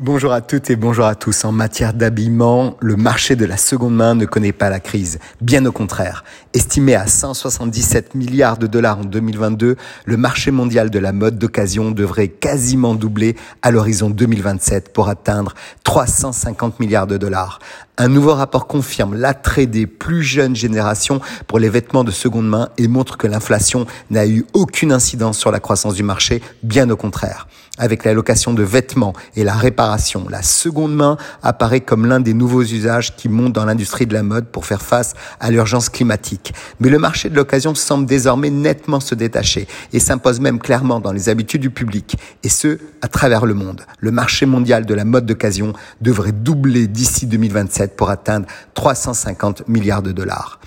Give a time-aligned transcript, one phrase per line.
[0.00, 1.44] Bonjour à toutes et bonjour à tous.
[1.44, 5.20] En matière d'habillement, le marché de la seconde main ne connaît pas la crise.
[5.40, 6.24] Bien au contraire.
[6.52, 11.92] Estimé à 177 milliards de dollars en 2022, le marché mondial de la mode d'occasion
[11.92, 15.54] devrait quasiment doubler à l'horizon 2027 pour atteindre
[15.84, 17.60] 350 milliards de dollars.
[17.96, 22.68] Un nouveau rapport confirme l'attrait des plus jeunes générations pour les vêtements de seconde main
[22.78, 26.96] et montre que l'inflation n'a eu aucune incidence sur la croissance du marché, bien au
[26.96, 27.46] contraire.
[27.76, 29.83] Avec de vêtements et la réparation,
[30.30, 34.22] la seconde main apparaît comme l'un des nouveaux usages qui montent dans l'industrie de la
[34.22, 36.52] mode pour faire face à l'urgence climatique.
[36.80, 41.12] Mais le marché de l'occasion semble désormais nettement se détacher et s'impose même clairement dans
[41.12, 43.82] les habitudes du public, et ce, à travers le monde.
[43.98, 50.02] Le marché mondial de la mode d'occasion devrait doubler d'ici 2027 pour atteindre 350 milliards
[50.02, 50.60] de dollars.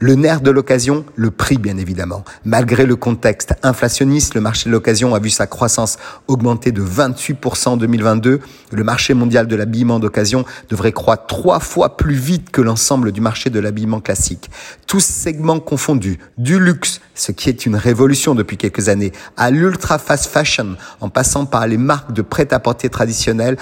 [0.00, 2.24] Le nerf de l'occasion, le prix bien évidemment.
[2.44, 5.98] Malgré le contexte inflationniste, le marché de l'occasion a vu sa croissance
[6.28, 8.38] augmenter de 28% en 2022.
[8.70, 13.20] Le marché mondial de l'habillement d'occasion devrait croître trois fois plus vite que l'ensemble du
[13.20, 14.50] marché de l'habillement classique.
[14.86, 19.98] Tous segments confondus, du luxe, ce qui est une révolution depuis quelques années, à l'ultra
[19.98, 23.56] fast fashion, en passant par les marques de prêt-à-porter traditionnelles,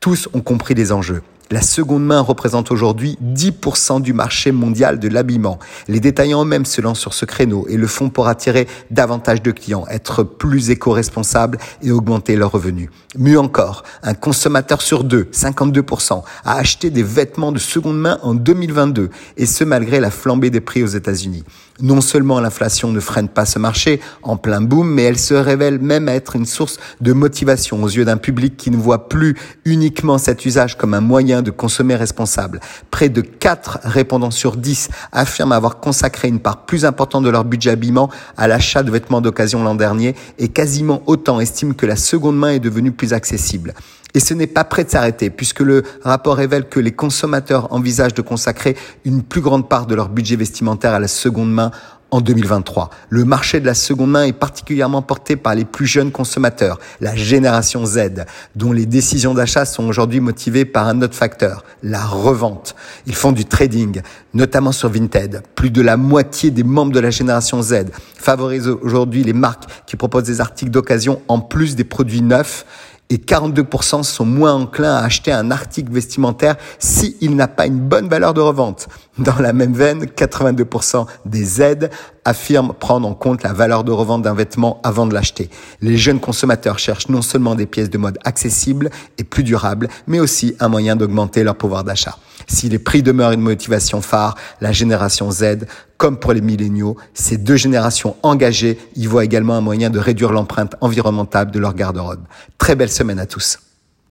[0.00, 1.22] tous ont compris les enjeux.
[1.50, 5.58] La seconde main représente aujourd'hui 10% du marché mondial de l'habillement.
[5.88, 9.50] Les détaillants eux-mêmes se lancent sur ce créneau et le font pour attirer davantage de
[9.50, 12.90] clients, être plus éco-responsables et augmenter leurs revenus.
[13.16, 18.34] Mieux encore, un consommateur sur deux, 52%, a acheté des vêtements de seconde main en
[18.34, 21.44] 2022 et ce malgré la flambée des prix aux États-Unis.
[21.80, 25.78] Non seulement l'inflation ne freine pas ce marché en plein boom, mais elle se révèle
[25.78, 30.18] même être une source de motivation aux yeux d'un public qui ne voit plus uniquement
[30.18, 32.60] cet usage comme un moyen de consommer responsable.
[32.90, 37.44] Près de 4 répondants sur 10 affirment avoir consacré une part plus importante de leur
[37.44, 41.96] budget habillement à l'achat de vêtements d'occasion l'an dernier et quasiment autant estiment que la
[41.96, 43.74] seconde main est devenue plus accessible.
[44.14, 48.14] Et ce n'est pas prêt de s'arrêter, puisque le rapport révèle que les consommateurs envisagent
[48.14, 51.70] de consacrer une plus grande part de leur budget vestimentaire à la seconde main
[52.10, 52.90] en 2023.
[53.10, 57.14] Le marché de la seconde main est particulièrement porté par les plus jeunes consommateurs, la
[57.14, 58.24] génération Z,
[58.56, 62.74] dont les décisions d'achat sont aujourd'hui motivées par un autre facteur, la revente.
[63.06, 64.00] Ils font du trading,
[64.34, 65.42] notamment sur Vinted.
[65.54, 69.96] Plus de la moitié des membres de la génération Z favorisent aujourd'hui les marques qui
[69.96, 72.64] proposent des articles d'occasion en plus des produits neufs
[73.10, 78.08] et 42% sont moins enclins à acheter un article vestimentaire s'il n'a pas une bonne
[78.08, 78.88] valeur de revente.
[79.18, 81.90] Dans la même veine, 82% des aides
[82.24, 85.48] affirment prendre en compte la valeur de revente d'un vêtement avant de l'acheter.
[85.80, 90.20] Les jeunes consommateurs cherchent non seulement des pièces de mode accessibles et plus durables, mais
[90.20, 92.18] aussi un moyen d'augmenter leur pouvoir d'achat.
[92.48, 95.66] Si les prix demeurent une motivation phare, la génération Z,
[95.98, 100.32] comme pour les milléniaux, ces deux générations engagées y voient également un moyen de réduire
[100.32, 102.24] l'empreinte environnementale de leur garde-robe.
[102.56, 103.58] Très belle semaine à tous.